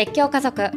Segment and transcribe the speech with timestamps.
[0.00, 0.70] 越境家族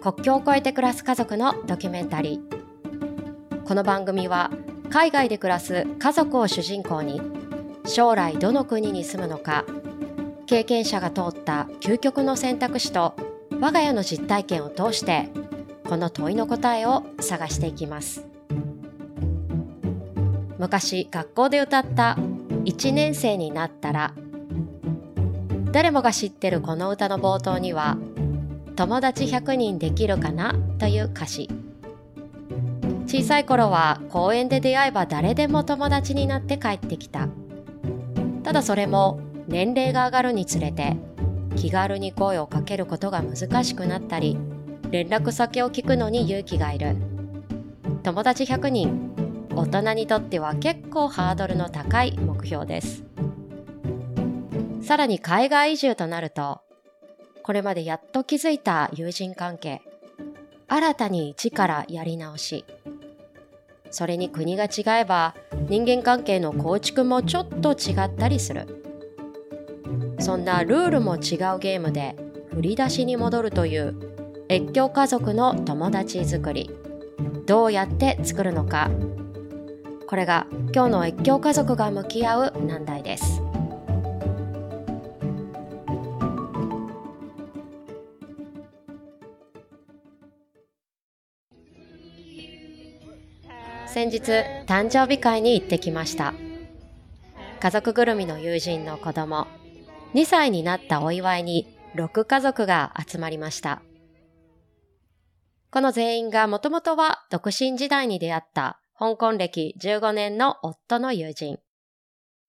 [0.00, 3.64] 国境を越えて暮らす家族のドキュメンタリー。
[3.64, 4.52] この番組は
[4.88, 7.20] 海外で暮らす家族を主人公に
[7.84, 9.64] 将来どの国に住むのか
[10.46, 13.16] 経験者が通った究極の選択肢と
[13.60, 15.28] 我が家の実体験を通して
[15.88, 18.24] この問いの答えを探していきます。
[20.56, 22.16] 昔学校で歌った
[22.64, 24.14] 1年生になったら
[25.72, 27.98] 誰もが知ってるこの歌の冒頭には
[28.78, 30.54] 友達100人できるかな？
[30.78, 31.50] という歌詞。
[33.08, 37.26] 小さい頃は公園で出会えば誰でも友達になって帰ってきた。
[38.44, 40.96] ただそれも年齢が上がるにつれて
[41.56, 44.38] 気軽に声をかけることが難しくなったり
[44.92, 46.94] 連絡先を聞くのに勇気がいる。
[48.04, 49.10] 友達100人
[49.56, 53.02] 大人にとっては結構ハードルの高い目標です。
[54.82, 56.60] さらに海外移住となると
[57.48, 59.80] これまでやっと築いた友人関係。
[60.68, 62.66] 新たに一からやり直し。
[63.90, 65.34] それに国が違えば
[65.70, 68.84] 人間関係の構築もちょっと違ったりする。
[70.18, 72.16] そんなルールも違うゲームで
[72.52, 73.96] 振り出しに戻るという
[74.50, 76.70] 越境家族の友達作り。
[77.46, 78.90] どうやって作るのか。
[80.06, 83.40] これが今日の越境家族が向き合う難題です。
[93.98, 94.20] 先日
[94.66, 96.32] 誕生日会に行ってきました。
[97.58, 99.48] 家族ぐるみの友人の子供。
[100.14, 103.82] 2歳になったお祝いに6家族が集まりました。
[105.72, 111.58] この全員がもともとは独身時代に出会った香港歴15年の夫の友人。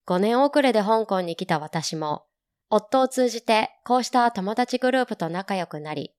[0.06, 2.26] 5年遅れで香港に来た私も
[2.70, 6.14] 夫を通じてこうした友達グループと仲良くなり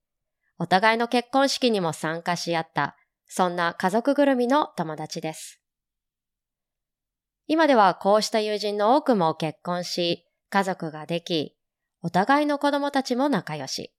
[0.59, 2.97] お互いの結婚式にも参加し合った。
[3.33, 5.61] そんな家族ぐるみの友達です。
[7.47, 11.55] 今ではこうした友人の多くも結婚し、家族ができ、
[12.01, 13.93] お互いの子供たちも仲良し。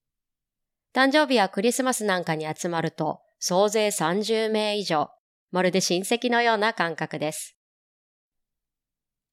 [0.94, 5.08] 誕生日やクリスマスなんかに集まると、総勢30名以上、
[5.50, 7.56] まるで親戚のような感覚です。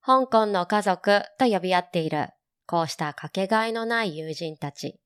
[0.02, 2.30] 香港の家族と呼び合っている、
[2.68, 4.98] こうしたかけがえのない友人たち。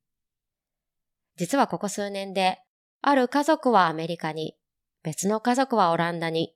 [1.35, 2.59] 実はここ数年で、
[3.01, 4.55] ある家族はアメリカに、
[5.03, 6.55] 別の家族はオランダに、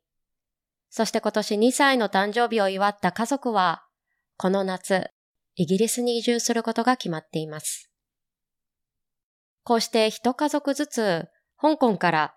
[0.89, 3.83] そして今年2歳の誕生日を祝った家族は、
[4.37, 5.11] この夏、
[5.55, 7.91] イギリスに移住することが決まっています。
[9.63, 11.27] こうして一家族ずつ、
[11.59, 12.33] 香港から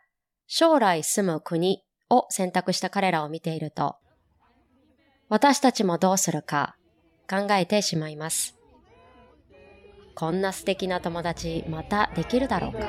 [0.47, 3.97] 将来住む国を選択した彼らを見ていると、
[5.28, 6.75] 私たちもどうするか
[7.28, 8.56] 考えてしまいます。
[10.16, 12.81] こんな素敵な友達またできるだろうか。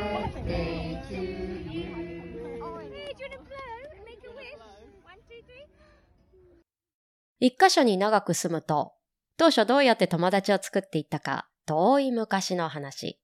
[7.44, 8.94] 一箇所に長く住むと、
[9.36, 13.20] 当初どうやって友達を作っていったか、遠い昔の話。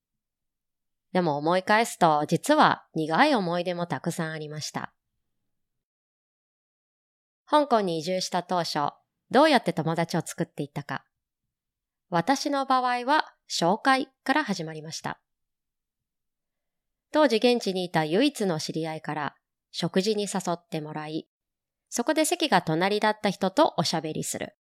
[1.14, 4.92] でも思い返すと、実は苦い思い出もたくさんありました。
[7.46, 8.92] 香港に移住した当初、
[9.30, 11.06] どうやって友達を作っていったか。
[12.10, 15.22] 私の場合は、紹介から始まりました。
[17.12, 19.36] 当時現地にいた唯一の知り合いから
[19.72, 21.28] 食事に誘ってもらい、
[21.98, 24.56] そこで席が隣だった人とおしゃべりする。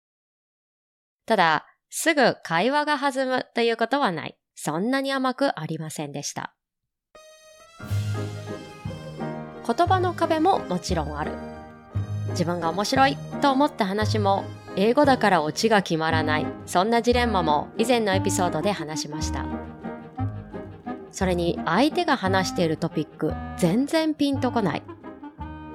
[1.25, 4.37] ただ、すぐ会話が弾むということはない。
[4.53, 6.53] そんなに甘くありませんでした。
[9.65, 11.31] 言葉の壁ももちろんある。
[12.33, 14.45] 自分が面白いと思った話も
[14.75, 16.45] 英語だからオチが決まらない。
[16.67, 19.47] そんなジレンマも以前のエピソードで話しました。
[21.09, 24.83] それに相手が話しているトピック全然ピンとこない。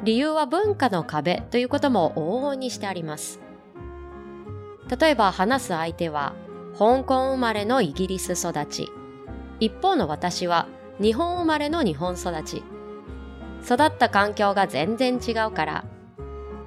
[0.04, 3.40] 理由は文化の壁ということも往々にしてあります。
[5.00, 6.34] 例えば話す相手は
[6.78, 8.88] 香港生まれのイギリス育ち。
[9.60, 10.68] 一方の私は
[11.00, 12.62] 日本生まれの日本育ち。
[13.64, 15.84] 育った環境が全然違うから、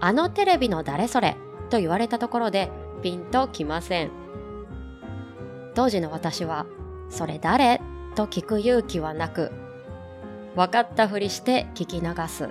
[0.02, 1.38] あのテレビの誰それ
[1.70, 2.70] と言われたところで
[3.02, 4.12] ピンときません。
[5.74, 6.66] 当時の私は、
[7.10, 7.80] それ誰
[8.16, 9.52] と聞く勇気はなく、
[10.56, 12.50] 分かったふりして聞き流す。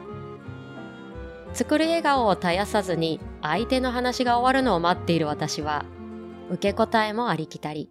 [1.52, 5.84] 作る笑顔を絶やさずに相手の話が終わるのを待っている私は、
[6.50, 7.90] 受け答えもありきたり。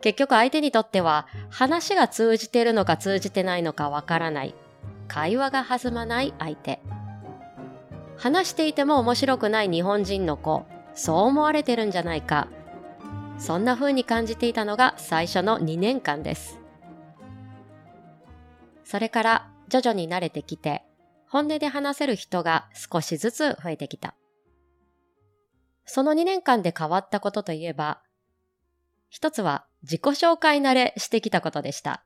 [0.00, 4.54] 結局相手にとっては話が通じているのか通じてないのかわからない。
[5.06, 6.80] 会話が弾まない相手。
[8.16, 10.64] 話していても面白くない日本人の子、
[10.94, 12.48] そう思われてるんじゃないか。
[13.38, 16.58] そんな風に感じていたのが最初の2年間です。
[18.84, 20.84] それから徐々に慣れてきて、
[21.32, 24.14] 本音で話せる人が少しずつ増えてきた。
[25.86, 28.02] その2年間で変わったことといえば、
[29.08, 32.04] 一つは自己紹介慣れしてきたことでした。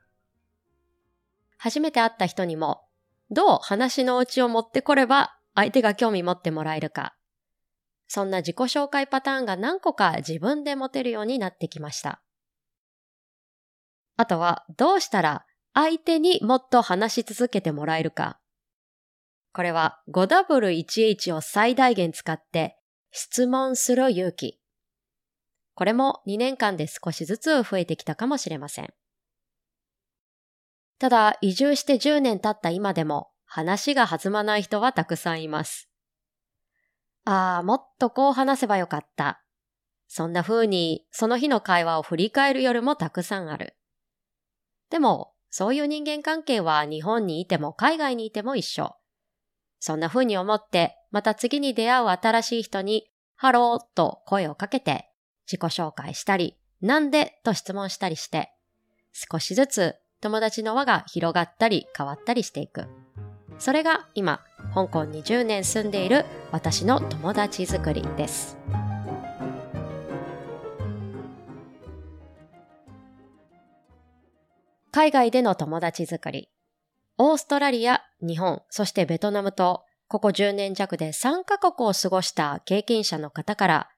[1.59, 2.85] 初めて会った人にも、
[3.33, 7.17] どう話のうちを持ってこれば相手が興味持ってもらえるか。
[8.07, 12.23] そんな自己紹介パターンが何個か自分で持てるようになってきました。
[14.17, 18.39] あとは、どうしたら相手にもっと話し続けてもらえるか。
[19.57, 22.77] これは 5W1H を最大限使って
[23.11, 24.61] 質問する勇気。
[25.75, 28.93] これも2年間で少しずつ増えてきたかもしれません。
[30.99, 35.89] ただ、移住して10年経った今でも話が弾まない人はたくさんいます。
[37.25, 39.43] ああ、もっとこう話せばよかった。
[40.07, 43.75] そんな風にその日の会話を振り返る夜もたくさんある。
[44.91, 48.95] でも、そういう人間関係は日本にいても海外にいても一緒。
[49.87, 55.09] そんな風に思って、また次に出会う新しい人に、ハローと声をかけて、
[55.47, 58.51] 自己紹介したり、なんでと質問したりして、
[59.13, 62.87] 少しずつ友達の輪が広がったり変わったりしていく。
[63.61, 64.41] それが今、
[64.75, 68.59] 香港に10年住んでいる私の友達作りです。
[74.91, 76.51] 海外での友達作り。
[77.19, 83.89] オーストラリア、日本、そしてベトナムと、ここ10年弱で3カ国を過ごした経験者の方から、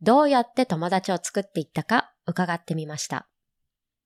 [0.00, 3.28] どうやって友達を作っていったか伺ってみました。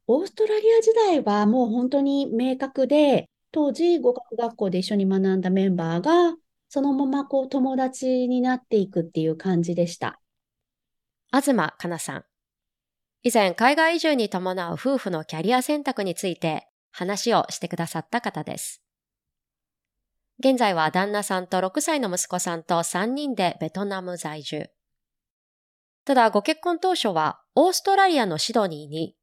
[0.06, 6.36] オーストラリア時代はもう本当に明確で、当時語学学校で一緒に学んだメンバーが、
[6.68, 10.20] そのままこう友達になっていくっていう感じでした。
[11.32, 12.24] 東かなさん。
[13.22, 18.83] 以前海外移住に伴う夫婦のキャリア選択について話をしてくださった方です。
[20.38, 24.70] 現在は旦那さんと6歳の息子さんと3人でベトナム在住。
[26.04, 29.16] ただご結婚当初はオーストラリアのシドニーに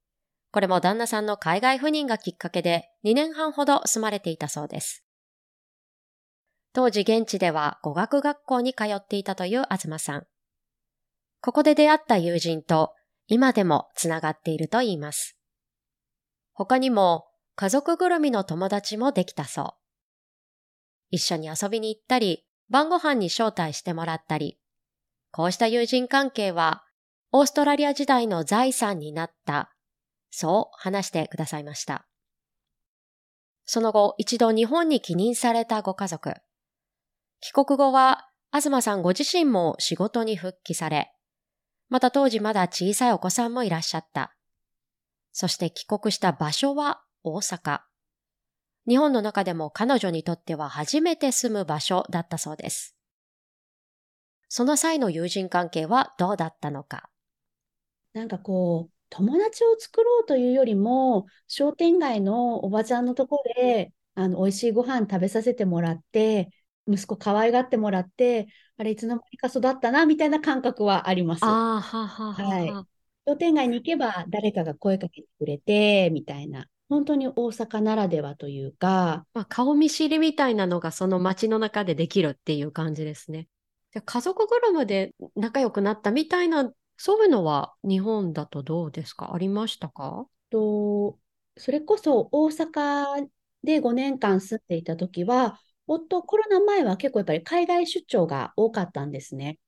[0.51, 5.03] これも旦那さんの海外赴任がきっかけで2年半ほど住まれていたそうです。
[6.73, 10.27] 当時現地では語学学校に通っていたという東さん。
[11.41, 12.93] ここで出会った友人と
[13.27, 15.37] 今でもつながっていると言います。
[16.53, 17.25] 他にも
[17.55, 19.81] 家族ぐるみの友達もできたそう。
[21.11, 24.57] 一緒に遊びに行ったり、晩ご飯に招待してもらったり、
[25.31, 26.83] こうした友人関係は
[27.31, 29.71] オーストラリア時代の財産になった
[30.31, 32.07] そう話してくださいました。
[33.65, 36.33] その後、一度日本に帰任されたご家族。
[37.39, 41.13] 帰国後は、東さんご自身も仕事に復帰され、
[41.87, 44.35] また当時まだ小さいお子さんもいらっしゃった。
[45.31, 47.81] そして帰国した場所は大阪。
[48.88, 52.95] 日本の中でも彼女にとっては初めて住む場所だったそうです。
[54.50, 57.10] その際の友人関係はどうだったのか？
[58.13, 66.50] なんかこう、友達を作ろうというよりも、商店街のおばちゃんのところで、あの、美味しいご飯食べさせてもらって、
[66.88, 68.48] 息子可愛がってもらって、
[68.78, 71.45] あれ、いつの間にか育ったな、みたいな感覚はあります。
[71.45, 72.72] ああ、ははははい。
[73.28, 76.68] 商店街に行けば、誰かが声かけてくれて、みたいな。
[76.92, 79.26] 本当に大阪ならではというか。
[79.33, 83.48] まあ、顔見知りみたいなのがその街の中でできるっていう感じですね。
[84.06, 89.33] 家族ぐるみで仲良くなったみたいなそういうのは日本だとどうですか？
[89.33, 90.28] ありましたか？
[90.50, 91.18] と、
[91.57, 93.28] それこそ大阪
[93.64, 99.60] で5年間住んでいた時は、夫、コロナ前は結構やっぱり海外出張が多かったんですね。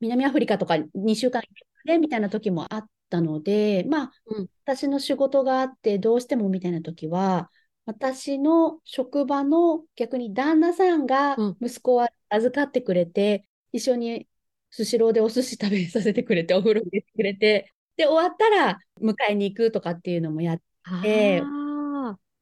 [0.00, 1.42] 南アフリカとか2週間
[1.84, 7.50] でみたいな時もあったので、まあ、うん、私の仕事があってどうしてもみたいな時は、
[7.84, 14.28] 私の職場の逆に旦那さんが息子を預かってくれて、うん、一緒に
[14.70, 20.60] スシローでお寿司食べさせてくれて、お風呂入れてくれて、で、終わったら迎えに行くとかっていうのもやっ
[21.02, 21.42] て、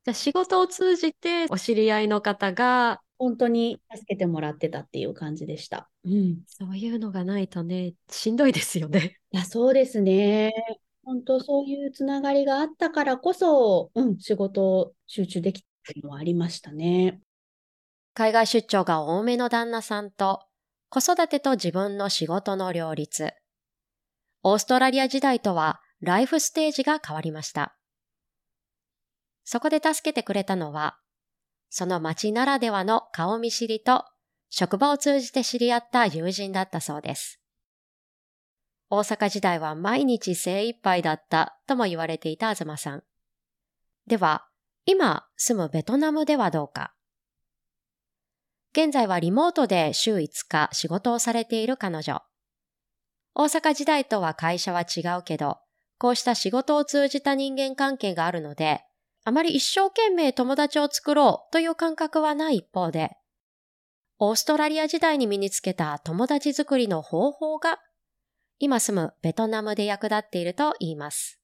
[0.04, 5.88] じゃあ仕事を通じてお知り合いの方が本当に助けてもらってたっていう感じでした。
[6.04, 9.18] うん、そういうのがないとね、しんどいですよね。
[9.30, 10.52] いや、そうですね。
[11.04, 15.66] 本当そういうつながりがあったからこそ、うん、仕事集中できた
[16.02, 17.20] のはありましたね。
[18.14, 20.40] 海外出張が多めの旦那さんと
[20.88, 23.32] 子育てと自分の仕事の両立。
[24.42, 27.76] オーストラリア時代とはライフステージが変わりました。
[29.44, 30.98] そこで助けてくれたのは、
[31.76, 34.04] その街ならではの顔見知りと
[34.48, 37.40] 職場を通じて知り合った友人だったそうです。
[38.90, 43.02] 大阪時代は毎日精一杯だったとも言われていた東さん。
[44.06, 44.46] では、
[44.86, 46.94] 今住むベトナムではどうか。
[48.70, 52.22] 現在はリモートで週5日仕事をされている彼女。
[53.34, 55.58] 大阪時代とは会社は違うけど、
[55.98, 58.84] こうした仕事を通じた人間関係があるので、
[59.26, 63.16] あまり一生懸命友達を作ろうという感覚はない一方で、
[64.18, 67.78] オーストラリア時代に身につけた友達作りの方法が、
[68.58, 71.40] 今住むベトナムで役立っていると言います。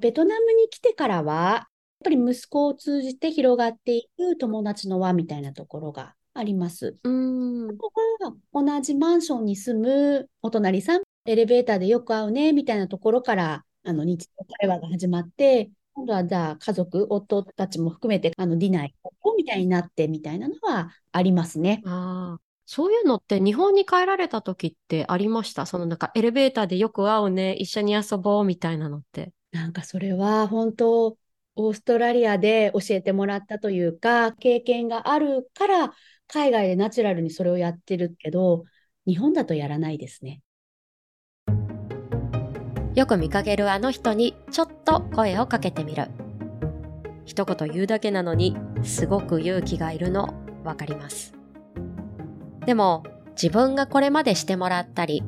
[0.00, 1.66] ベトナムに来てからは、やっ
[2.04, 6.96] ぱり息子を通じて広がっていく友達の輪みたいなところがあります。
[7.04, 7.78] うん。
[7.78, 21.80] ここが同じマンションに住むお隣さん、エレベーターでよく会うね、みたいなところから、あの、日常会話が始まって、今度はじゃあ家族、夫たちも含めて、あの、ディナー行こうみたいになってみたいなのはありますね。
[21.86, 22.40] ああ。
[22.66, 25.64] そういうのって日本に帰られた時ってありました？
[25.64, 29.32] そのなんかエレベーターでよく会うね、一緒に遊ぼうみたいなのって。
[29.52, 31.16] なんかそれは本当、
[31.54, 35.94] オーストラリアで教えてもらったというか、経験があるから、
[36.26, 38.64] 海外でナチュラルにそれをやってるけど、
[39.06, 40.42] 日本だとやらないですね。
[42.96, 46.08] よく見かけるあの人にちょっと声をかけてみる。
[47.24, 50.34] 一言言うだけなのにすごく勇気がいるの
[50.64, 51.34] わかります。
[52.64, 53.04] でも
[53.40, 55.22] 自分がこれまでしてもらったり、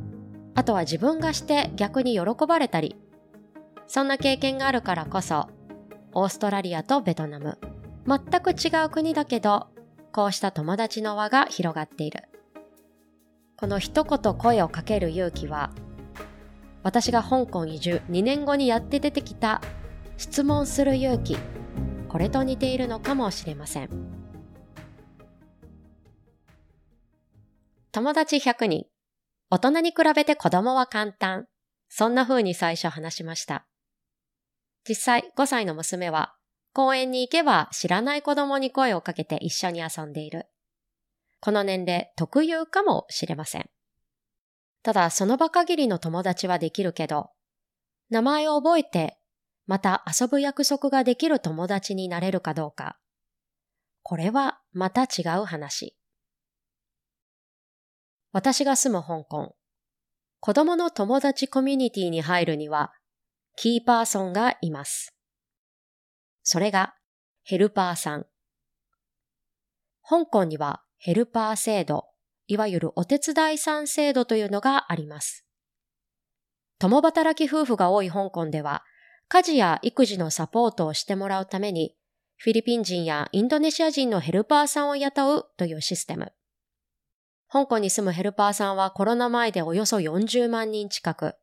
[0.57, 2.97] あとは自分がして逆に喜ばれたり
[3.89, 5.49] そんな経験があるからこそ、
[6.13, 7.59] オーストラリアとベトナム、
[8.07, 9.69] 全く違う国だけど、
[10.13, 12.25] こうした友達の輪が広がっている。
[13.57, 15.71] この一言声をかける勇気は、
[16.83, 19.61] 私が香港移住2年後にやって出てきた
[20.17, 21.37] 質問する勇気、
[22.09, 23.91] これと似ているのかもしれません。
[27.93, 28.87] 友達100人、
[29.51, 31.47] 大人に比べて子供は簡単。
[31.89, 33.67] そんな風に最初話しました。
[34.87, 36.35] 実際5歳の娘は
[36.75, 40.47] 公園に行けば知らない子供に声をかけて一緒に遊んでいる。
[41.41, 43.71] この年齢特有かもしれません。
[44.83, 47.31] ただその場限りの友達はできるけど、
[48.11, 49.19] 名前を覚えて
[49.67, 52.99] また遊ぶ約束ができる友達になれるかどうか。
[54.03, 55.95] これはまた違う話。
[58.33, 59.57] 私が住む香港。
[60.41, 62.93] 子供の友達コミュニティに入るには
[63.57, 65.15] キーパーソンがいます。
[66.43, 66.95] それが
[67.43, 68.27] ヘルパーさん。
[70.03, 72.07] 香港にはヘルパー制度、
[72.49, 75.45] いわゆるお手伝いさん制度というのがあります。
[76.79, 78.83] 共働き夫婦が多い香港では、
[79.29, 81.95] 家事や育児のサポートをしてもらうために、
[82.37, 86.33] フィリピン人やインドネシア人のヘルパーさんを雇うというシステム。
[87.51, 91.35] 香港に住むヘルパーさんはコロナ前でおよそ40万人近く、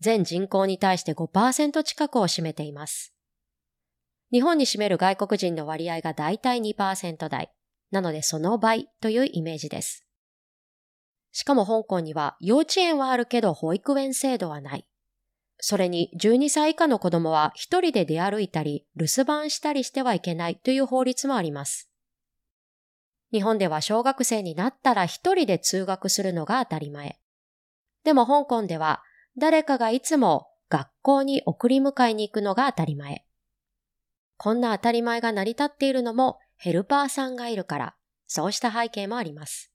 [0.00, 3.14] 全人口に対して5%近くを占めています。
[4.32, 7.52] 日本に占める外国人の割合がだいたい2%台。
[7.90, 10.07] なのでその倍というイメージです。
[11.32, 14.86] しかも香港には幼稚園はあるけど保育園制度はない。
[15.60, 21.90] それに12歳以下の子供は一人で出歩いたり留守番したりしてはいけないという法律もあります。
[23.32, 27.18] 日本では小学生になったら一人で通学するのが当たり前。
[28.04, 29.02] でも香港では
[29.36, 33.24] 誰かがいつも学校に送り迎えに行くのが当たり前。
[34.36, 37.94] こんな当たり前が成り立っているのもヘルパーさんがいるから、
[38.26, 39.72] そうした背景もあります。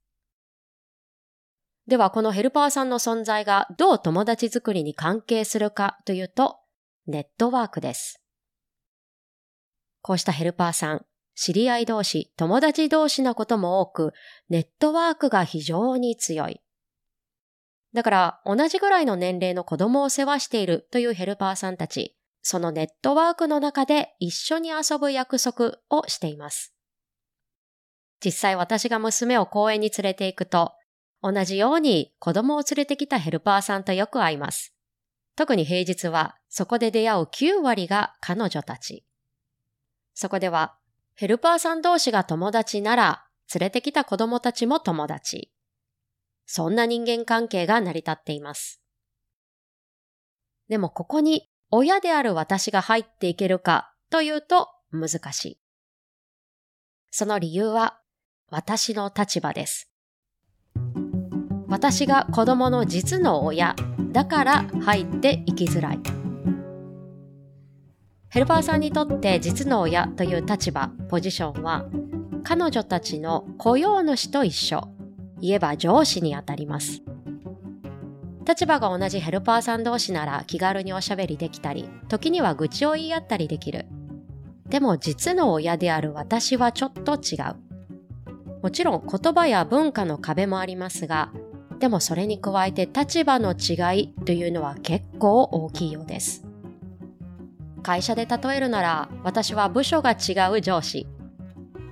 [1.88, 6.60] ではこのヘルパーさんの存在がどう友達作りに関係するかというと、
[7.08, 8.22] ネットワークです。
[10.02, 14.14] こうしたヘルパーさん、知り合い同士、友達同士なことも多く、
[14.50, 16.62] ネットワークが非常に強い。
[17.94, 26.74] だから同じぐらいの年齢の子供を世話しているというヘルパーさんたち、そのネットワークの中で一緒に遊ぶ約束をしています。
[28.24, 30.74] 実際私が娘を公園に連れて行くと、
[31.24, 34.76] 同じように子供を連れてきたヘルパーさんとよく会います。
[35.38, 39.06] 特に平日はそこで出会う9割が彼女たち。
[40.14, 40.76] そこでは
[41.16, 43.26] ヘルパーさん同士が友達なら
[43.56, 45.50] 連れてきた子供たちも友達。
[46.46, 48.82] そんな人間関係が成り立っています。
[50.68, 55.60] でもここに親である私が入っていけるかというと難しい。
[57.12, 58.02] その理由は
[58.50, 59.93] 私の立場です。
[61.74, 63.76] 私が子供の実の親
[64.12, 66.00] だから入っていきづらい。
[68.30, 71.88] ヘルパーさんにとって実の親という立場、ポジションは
[72.44, 74.88] 彼女たちの雇用主と一緒。
[75.42, 77.02] 言えば上司にあたります。
[78.48, 83.88] 立場が同じヘルパーさん同士なら気軽におしゃべりできたり、時には愚痴を言い合ったりできる。
[84.70, 87.56] でも実の親である私はちょっと違う。
[88.62, 91.32] もちろん言葉や文化の壁もありますが、
[91.84, 96.46] でもそれに加えて立場の違いというのは結構大きいようです。
[97.84, 101.06] 会社で例えるなら私は部署が違う上司。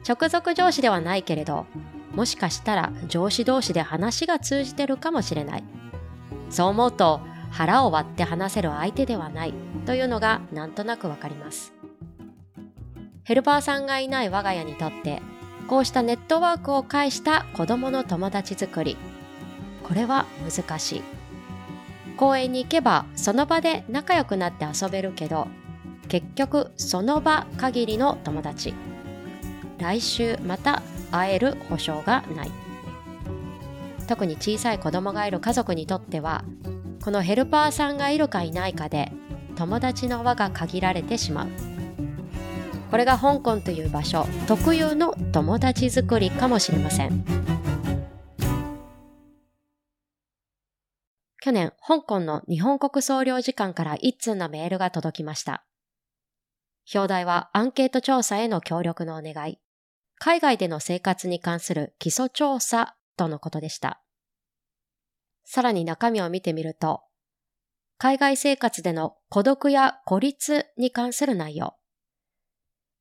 [0.07, 1.65] 直属上司ではないけれど、
[2.13, 5.63] もしかしたら上司同士で話が通じてるかもしれない。
[6.49, 7.19] そう思うと
[7.49, 9.53] 腹を割って話せる相手ではない
[9.85, 11.73] というのがなんとなくわかります。
[13.25, 15.21] ヘルパーさんがいない我が家にとって
[15.67, 18.95] こうしたネットワークを介した子供の友達作り
[19.83, 21.03] これは難しい。
[22.17, 25.47] 公園に行けばその場で仲良くなって遊べるけど
[26.07, 28.73] 結局その場限りの友達。
[29.79, 32.51] 来週また会える保証がない。
[34.07, 36.43] 特に小さい子供がいる家族にとっては
[37.03, 39.11] このヘルパーさんがいるかいないかで
[39.55, 41.47] 友達の輪が限られてしまう。
[42.91, 47.40] これが香港という場所特有の友達作りかもしれません。
[51.41, 55.65] 去年香港の日本国総領事館から一通のメールが届きました
[56.93, 59.59] 表題はアンケート調査への協力のお願い
[60.23, 64.03] 海外での生活に関する基礎調査とのことでした。
[65.43, 67.01] さらに中身を見てみると、
[67.97, 71.75] 海外生活での孤独や孤立に関する内容。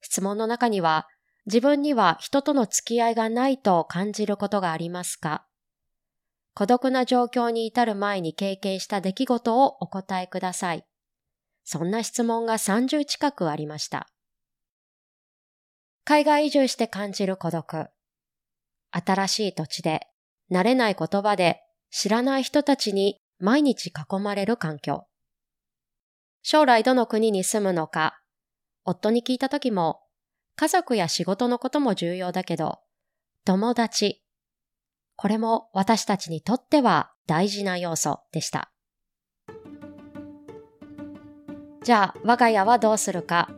[0.00, 1.08] 質問の中には、
[1.44, 5.44] 自分には人との付き合いがないと感じることがありますか？
[6.60, 10.84] 孤独な状況に至る前に経験した出来事をお答えください。
[11.64, 14.08] そんな質問が30近くありました。
[16.04, 17.86] 海外移住して感じる孤独。
[18.90, 20.08] 新しい土地で、
[20.52, 25.06] 慣れない言葉で、知らない人たちに毎日囲まれる環境。
[26.42, 28.20] 将来どの国に住むのか、
[28.84, 30.02] 夫に聞いた時も、
[30.56, 32.80] 家族や仕事のことも重要だけど、
[33.46, 34.22] 友達。
[35.20, 38.72] これも私たちにとっては大事な要素でした。
[41.82, 43.50] じゃあ、我が家はどうするか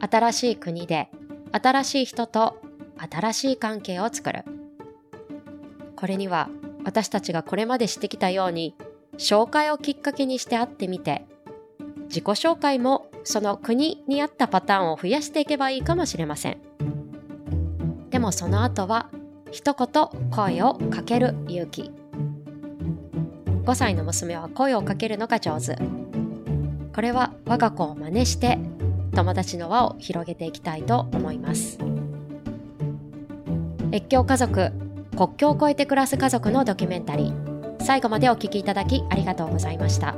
[0.00, 1.08] 新しい国で
[1.52, 2.60] 新しい人と
[2.98, 4.42] 新しい関係を作る。
[5.94, 6.48] これには
[6.84, 8.74] 私たちがこれまでしてきたように
[9.18, 11.26] 紹介をきっかけにして会ってみて
[12.08, 16.58] 自己紹介もその国に合ったパターンを増やしていけばいいかもしれません。
[18.10, 19.10] でもその後は
[19.50, 21.90] 一言声をかける勇気。
[23.64, 25.78] 5歳の娘は声をかけるのが上手。
[26.94, 28.58] これは我が子を真似して
[29.14, 31.78] 友達の輪を広げていきたいと思います。
[33.92, 34.72] 越境家族
[35.16, 37.82] 国境を越えて暮らす家族のドキュメンタリー。
[37.82, 40.14] 最後までお聞きいただきありがとうございました。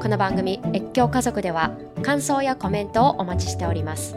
[0.00, 4.14] この番組越境家族では感想やコメントをお待ちしております。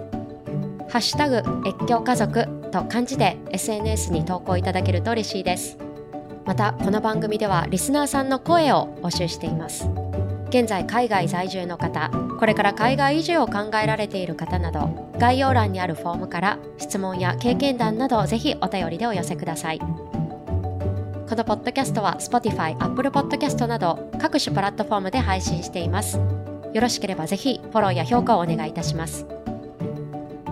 [0.89, 2.60] ハッシュタグ越境家族。
[2.71, 5.77] と漢字で SNS に投稿いただけると嬉しいです。
[6.45, 9.89] またこの番組ではリスナーさんの声を募集しています。
[10.49, 19.79] 現在海外在住の方これから海外移住を考えられている方など概要欄にあるフォームから質問や経験談などをぜひお便りでお寄せください。
[19.79, 26.19] このポッドキャストは Spotify、Apple Podcast など各種プラットフォームで配信しています。
[26.73, 29.40] よろしければぜひフォローや評価をお願いいたします。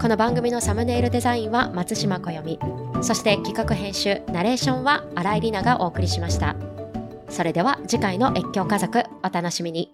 [0.01, 2.57] この番組のサムネイルデザインは松島こよみ
[3.01, 6.55] そして企画編集ナレーションは新井里奈がお送りしました。
[7.29, 9.93] それでは次回の越境家族お楽しみに。